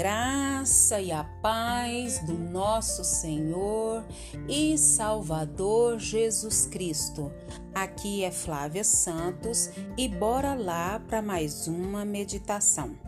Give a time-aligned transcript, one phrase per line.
[0.00, 4.02] graça e a paz do nosso Senhor
[4.48, 7.30] e Salvador Jesus Cristo.
[7.74, 9.68] Aqui é Flávia Santos
[9.98, 12.98] e bora lá para mais uma meditação.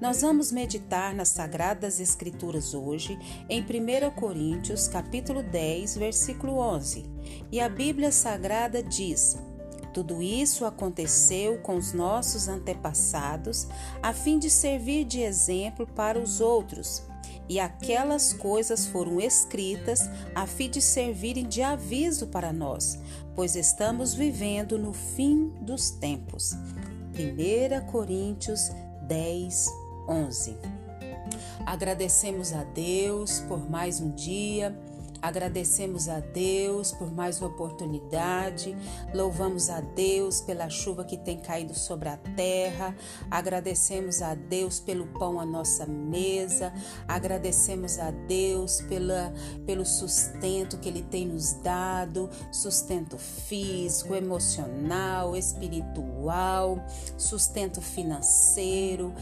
[0.00, 3.18] Nós vamos meditar nas Sagradas Escrituras hoje
[3.50, 7.04] em 1 Coríntios, capítulo 10, versículo 11.
[7.50, 9.36] E a Bíblia Sagrada diz:
[9.92, 13.66] tudo isso aconteceu com os nossos antepassados,
[14.02, 17.02] a fim de servir de exemplo para os outros.
[17.48, 22.98] E aquelas coisas foram escritas a fim de servirem de aviso para nós,
[23.34, 26.54] pois estamos vivendo no fim dos tempos.
[27.14, 28.70] 1 Coríntios
[29.02, 29.66] 10,
[30.06, 30.56] 11.
[31.64, 34.76] Agradecemos a Deus por mais um dia
[35.20, 38.76] Agradecemos a Deus por mais uma oportunidade,
[39.12, 42.96] louvamos a Deus pela chuva que tem caído sobre a terra,
[43.28, 46.72] agradecemos a Deus pelo pão à nossa mesa,
[47.08, 49.32] agradecemos a Deus pela,
[49.66, 56.78] pelo sustento que Ele tem nos dado sustento físico, emocional, espiritual,
[57.16, 59.12] sustento financeiro.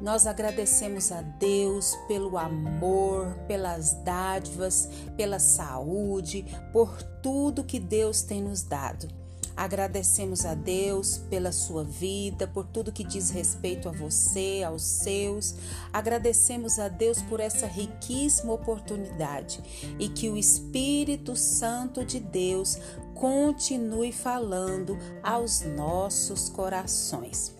[0.00, 8.42] Nós agradecemos a Deus pelo amor, pelas dádivas, pela saúde, por tudo que Deus tem
[8.42, 9.08] nos dado.
[9.56, 15.54] Agradecemos a Deus pela sua vida, por tudo que diz respeito a você, aos seus.
[15.90, 19.62] Agradecemos a Deus por essa riquíssima oportunidade
[19.98, 22.78] e que o Espírito Santo de Deus
[23.14, 27.55] continue falando aos nossos corações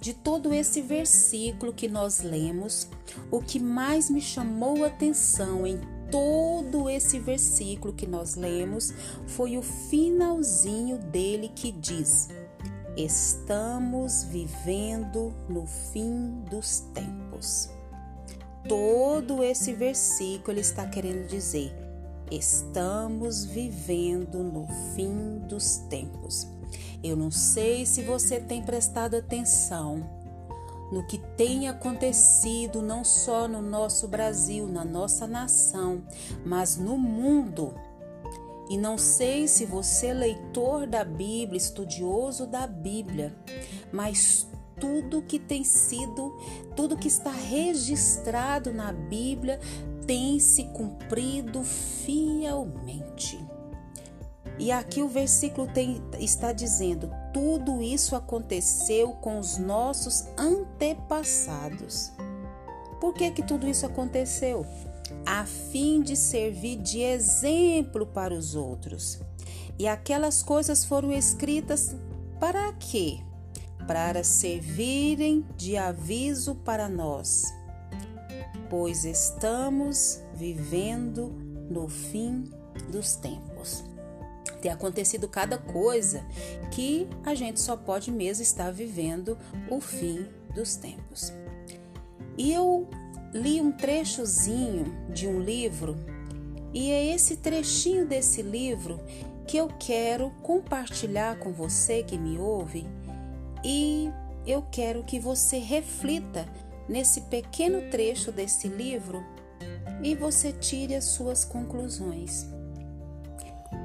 [0.00, 2.88] de todo esse versículo que nós lemos,
[3.30, 8.92] o que mais me chamou atenção em todo esse versículo que nós lemos
[9.26, 12.28] foi o finalzinho dele que diz:
[12.96, 17.70] Estamos vivendo no fim dos tempos.
[18.68, 21.72] Todo esse versículo ele está querendo dizer:
[22.30, 26.57] Estamos vivendo no fim dos tempos.
[27.02, 30.18] Eu não sei se você tem prestado atenção
[30.90, 36.02] no que tem acontecido não só no nosso Brasil, na nossa nação,
[36.44, 37.74] mas no mundo.
[38.70, 43.34] E não sei se você é leitor da Bíblia, estudioso da Bíblia,
[43.92, 44.46] mas
[44.78, 46.36] tudo que tem sido,
[46.76, 49.58] tudo que está registrado na Bíblia
[50.06, 53.38] tem se cumprido fielmente.
[54.58, 62.10] E aqui o versículo tem, está dizendo: tudo isso aconteceu com os nossos antepassados.
[63.00, 64.66] Por que, que tudo isso aconteceu?
[65.24, 69.20] A fim de servir de exemplo para os outros.
[69.78, 71.94] E aquelas coisas foram escritas
[72.40, 73.20] para quê?
[73.86, 77.44] Para servirem de aviso para nós,
[78.68, 81.28] pois estamos vivendo
[81.70, 82.44] no fim
[82.90, 83.87] dos tempos
[84.60, 86.24] ter acontecido cada coisa
[86.70, 89.38] que a gente só pode mesmo estar vivendo
[89.70, 91.32] o fim dos tempos.
[92.36, 92.88] E eu
[93.32, 95.96] li um trechozinho de um livro,
[96.72, 99.00] e é esse trechinho desse livro
[99.46, 102.86] que eu quero compartilhar com você que me ouve,
[103.64, 104.10] e
[104.46, 106.46] eu quero que você reflita
[106.88, 109.22] nesse pequeno trecho desse livro
[110.02, 112.46] e você tire as suas conclusões.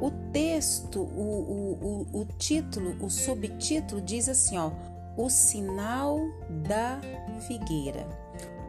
[0.04, 4.70] O texto, o, o, o, o título, o subtítulo diz assim, ó,
[5.16, 6.20] o sinal
[6.68, 7.00] da
[7.48, 8.06] figueira.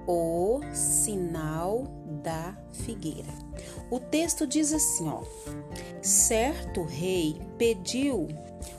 [0.06, 1.88] O sinal
[2.22, 3.32] da figueira.
[3.90, 5.24] O texto diz assim, ó:
[6.00, 8.28] Certo rei pediu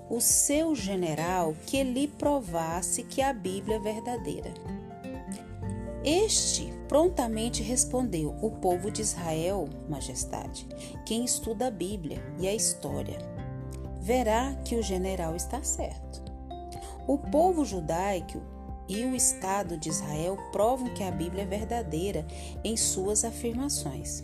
[0.10, 4.54] o seu general que lhe provasse que a Bíblia é verdadeira.
[6.06, 10.68] Este prontamente respondeu: O povo de Israel, majestade,
[11.04, 13.18] quem estuda a Bíblia e a história,
[14.02, 16.24] verá que o general está certo.
[17.08, 18.40] O povo judaico
[18.88, 22.24] e o Estado de Israel provam que a Bíblia é verdadeira
[22.64, 24.24] em suas afirmações.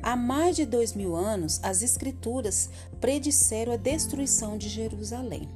[0.00, 2.70] Há mais de dois mil anos, as Escrituras
[3.00, 5.48] predisseram a destruição de Jerusalém,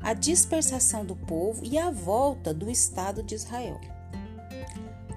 [0.00, 3.78] a dispersação do povo e a volta do Estado de Israel.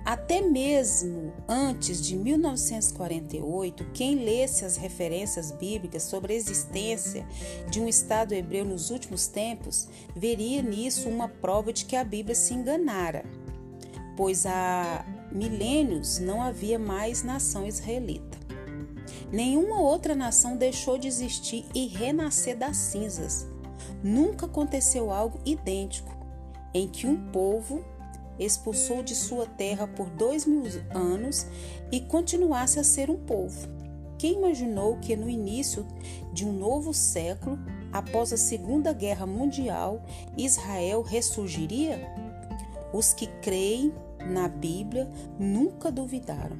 [0.06, 7.28] Até mesmo antes de 1948, quem lesse as referências bíblicas sobre a existência
[7.70, 12.34] de um Estado hebreu nos últimos tempos veria nisso uma prova de que a Bíblia
[12.34, 13.24] se enganara,
[14.16, 18.40] pois há milênios não havia mais nação israelita.
[19.32, 23.46] Nenhuma outra nação deixou de existir e renascer das cinzas.
[24.04, 26.18] Nunca aconteceu algo idêntico
[26.74, 27.84] em que um povo
[28.40, 31.46] expulsou de sua terra por dois mil anos
[31.92, 33.68] e continuasse a ser um povo.
[34.18, 35.86] Quem imaginou que no início
[36.34, 37.58] de um novo século,
[37.92, 40.04] após a Segunda Guerra Mundial,
[40.38, 42.06] Israel ressurgiria?
[42.94, 45.10] Os que creem na Bíblia
[45.40, 46.58] nunca duvidaram.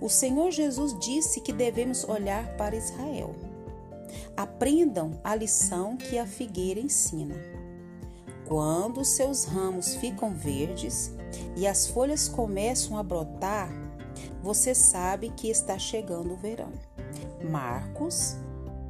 [0.00, 3.34] O Senhor Jesus disse que devemos olhar para Israel.
[4.36, 7.53] Aprendam a lição que a figueira ensina.
[8.46, 11.12] Quando seus ramos ficam verdes
[11.56, 13.70] e as folhas começam a brotar,
[14.42, 16.72] você sabe que está chegando o verão.
[17.50, 18.36] Marcos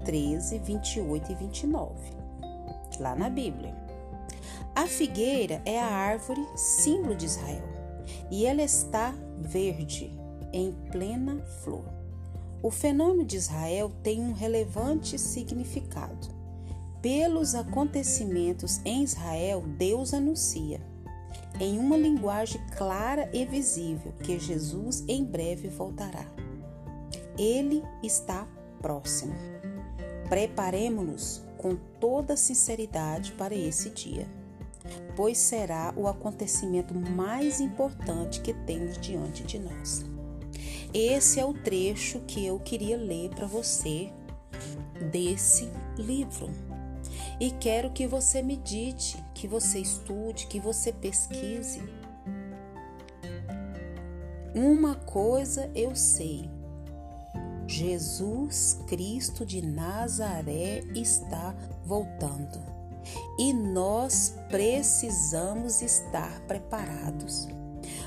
[0.04, 1.94] 13, 28 e 29.
[2.98, 3.74] Lá na Bíblia.
[4.74, 7.68] A figueira é a árvore símbolo de Israel
[8.30, 10.10] e ela está verde,
[10.52, 11.84] em plena flor.
[12.62, 16.28] O fenômeno de Israel tem um relevante significado.
[17.04, 20.80] Pelos acontecimentos em Israel, Deus anuncia,
[21.60, 26.24] em uma linguagem clara e visível, que Jesus em breve voltará.
[27.36, 28.48] Ele está
[28.80, 29.34] próximo.
[30.30, 34.26] Preparemos-nos com toda sinceridade para esse dia,
[35.14, 40.06] pois será o acontecimento mais importante que temos diante de nós.
[40.94, 44.10] Esse é o trecho que eu queria ler para você
[45.12, 45.68] desse
[45.98, 46.73] livro.
[47.40, 51.82] E quero que você medite, que você estude, que você pesquise.
[54.54, 56.48] Uma coisa eu sei:
[57.66, 61.54] Jesus Cristo de Nazaré está
[61.84, 62.74] voltando
[63.38, 67.48] e nós precisamos estar preparados.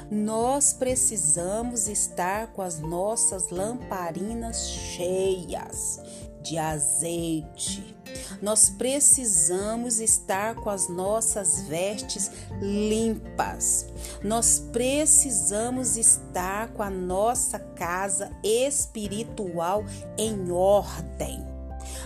[0.09, 6.00] Nós precisamos estar com as nossas lamparinas cheias
[6.41, 7.96] de azeite.
[8.41, 12.31] Nós precisamos estar com as nossas vestes
[12.62, 13.85] limpas.
[14.24, 19.85] Nós precisamos estar com a nossa casa espiritual
[20.18, 21.45] em ordem.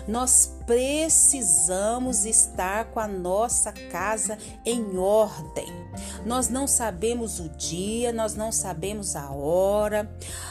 [0.08, 5.81] Nós precisamos estar com a nossa casa em ordem.
[6.26, 10.10] Nós não sabemos o dia, nós não sabemos a hora,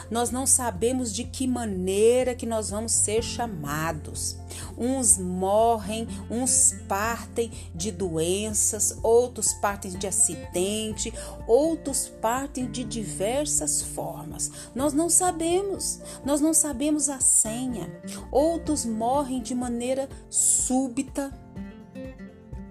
[0.09, 4.37] nós não sabemos de que maneira que nós vamos ser chamados.
[4.77, 11.13] Uns morrem, uns partem de doenças, outros partem de acidente,
[11.47, 14.51] outros partem de diversas formas.
[14.75, 17.91] Nós não sabemos, nós não sabemos a senha.
[18.31, 21.31] Outros morrem de maneira súbita.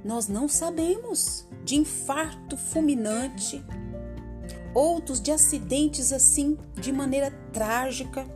[0.05, 3.65] Nós não sabemos de infarto fulminante,
[4.75, 8.27] outros de acidentes assim de maneira trágica.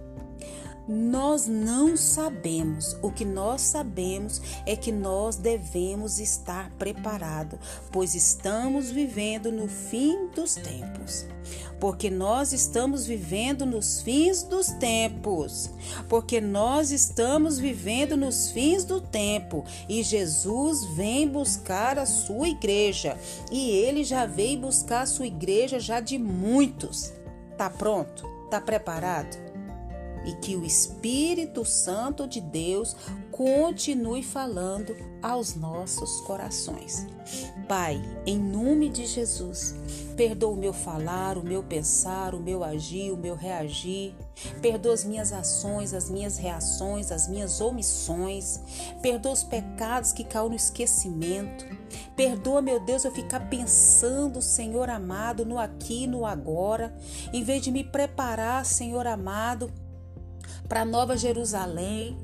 [0.86, 2.96] Nós não sabemos.
[3.00, 7.58] O que nós sabemos é que nós devemos estar preparados,
[7.90, 11.26] pois estamos vivendo no fim dos tempos.
[11.80, 15.70] Porque nós estamos vivendo nos fins dos tempos.
[16.08, 23.18] Porque nós estamos vivendo nos fins do tempo e Jesus vem buscar a sua igreja.
[23.50, 27.12] E ele já veio buscar a sua igreja já de muitos.
[27.56, 28.26] Tá pronto?
[28.50, 29.53] Tá preparado?
[30.24, 32.96] E que o Espírito Santo de Deus
[33.30, 37.06] continue falando aos nossos corações.
[37.66, 39.74] Pai, em nome de Jesus,
[40.16, 44.14] perdoa o meu falar, o meu pensar, o meu agir, o meu reagir.
[44.60, 48.60] Perdoa as minhas ações, as minhas reações, as minhas omissões.
[49.00, 51.64] Perdoa os pecados que caem no esquecimento.
[52.14, 56.94] Perdoa, meu Deus, eu ficar pensando, Senhor amado, no aqui, no agora,
[57.32, 59.72] em vez de me preparar, Senhor amado,
[60.68, 62.16] para Nova Jerusalém.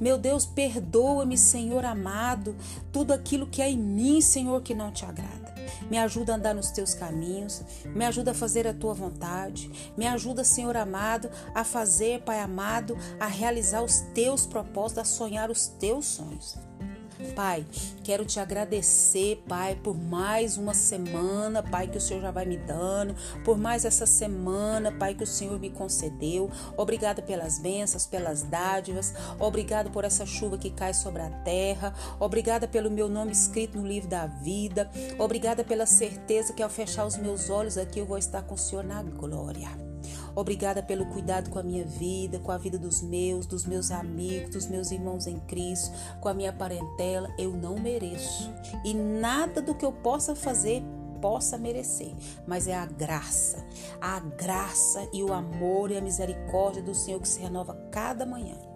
[0.00, 2.54] Meu Deus, perdoa-me, Senhor amado,
[2.92, 5.54] tudo aquilo que é em mim, Senhor, que não te agrada.
[5.90, 10.06] Me ajuda a andar nos teus caminhos, me ajuda a fazer a tua vontade, me
[10.06, 15.66] ajuda, Senhor amado, a fazer, Pai amado, a realizar os teus propósitos, a sonhar os
[15.66, 16.58] teus sonhos.
[17.34, 17.64] Pai,
[18.04, 22.56] quero te agradecer, Pai, por mais uma semana, Pai, que o Senhor já vai me
[22.56, 23.14] dando,
[23.44, 26.50] por mais essa semana, Pai, que o Senhor me concedeu.
[26.76, 29.14] Obrigada pelas bênçãos, pelas dádivas.
[29.38, 31.94] Obrigado por essa chuva que cai sobre a terra.
[32.20, 34.90] Obrigada pelo meu nome escrito no livro da vida.
[35.18, 38.58] Obrigada pela certeza que ao fechar os meus olhos aqui eu vou estar com o
[38.58, 39.91] Senhor na glória.
[40.34, 44.50] Obrigada pelo cuidado com a minha vida, com a vida dos meus, dos meus amigos,
[44.50, 47.28] dos meus irmãos em Cristo, com a minha parentela.
[47.38, 48.50] Eu não mereço.
[48.84, 50.82] E nada do que eu possa fazer
[51.20, 52.12] possa merecer,
[52.48, 53.64] mas é a graça,
[54.00, 58.71] a graça e o amor e a misericórdia do Senhor que se renova cada manhã.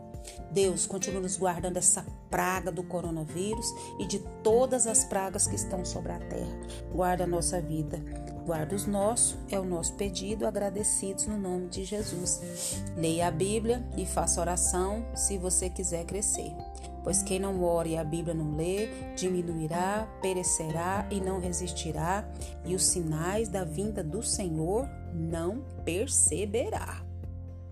[0.50, 3.66] Deus, continue nos guardando dessa praga do coronavírus
[3.98, 6.58] e de todas as pragas que estão sobre a terra.
[6.92, 8.00] Guarda a nossa vida.
[8.44, 12.80] Guarda os nossos, é o nosso pedido, agradecidos no nome de Jesus.
[12.96, 16.52] Leia a Bíblia e faça oração se você quiser crescer.
[17.02, 22.28] Pois quem não ora e a Bíblia não lê, diminuirá, perecerá e não resistirá,
[22.64, 27.05] e os sinais da vinda do Senhor não perceberá.